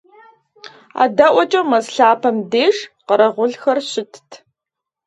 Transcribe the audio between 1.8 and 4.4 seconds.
лъапэм деж, къэрэгъулхэр щытт.